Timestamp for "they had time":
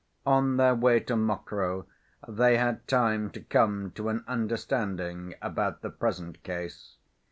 2.27-3.29